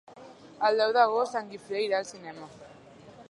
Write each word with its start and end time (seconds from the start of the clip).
El 0.69 0.81
deu 0.83 0.93
d'agost 0.95 1.37
en 1.41 1.53
Guifré 1.53 1.85
irà 1.89 1.99
al 2.01 2.09
cinema. 2.13 2.51